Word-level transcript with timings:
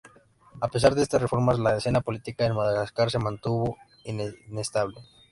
A 0.61 0.67
pesar 0.67 0.95
de 0.95 1.03
estas 1.03 1.21
reformas, 1.21 1.59
la 1.59 1.77
escena 1.77 2.01
política 2.01 2.47
en 2.47 2.55
Madagascar 2.55 3.11
se 3.11 3.19
mantuvo 3.19 3.77
inestable. 4.03 4.97